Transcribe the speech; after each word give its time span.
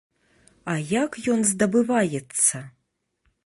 А 0.73 0.75
як 1.03 1.19
ён 1.33 1.45
здабываецца? 1.51 2.57